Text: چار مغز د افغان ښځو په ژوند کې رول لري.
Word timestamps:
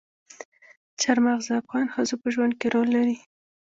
چار 1.01 1.17
مغز 1.25 1.45
د 1.47 1.51
افغان 1.61 1.85
ښځو 1.93 2.15
په 2.21 2.27
ژوند 2.33 2.53
کې 2.59 2.67
رول 2.75 2.87
لري. 2.97 3.15